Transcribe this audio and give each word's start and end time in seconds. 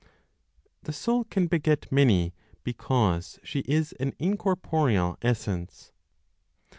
THE 0.81 0.93
SOUL 0.93 1.25
CAN 1.25 1.45
BEGET 1.45 1.91
MANY 1.91 2.33
BECAUSE 2.63 3.37
SHE 3.43 3.59
IS 3.67 3.91
AN 3.99 4.13
INCORPOREAL 4.17 5.19
ESSENCE. 5.21 5.91